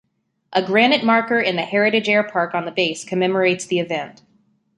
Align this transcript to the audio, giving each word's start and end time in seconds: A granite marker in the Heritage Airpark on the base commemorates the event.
A 0.51 0.63
granite 0.63 1.03
marker 1.05 1.39
in 1.39 1.57
the 1.57 1.61
Heritage 1.61 2.07
Airpark 2.07 2.55
on 2.55 2.65
the 2.65 2.71
base 2.71 3.03
commemorates 3.03 3.67
the 3.67 3.77
event. 3.77 4.23